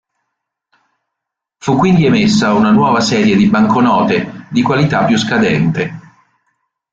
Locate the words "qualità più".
4.63-5.15